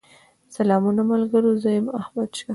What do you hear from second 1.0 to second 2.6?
ملګرو! زه يم احمدشاه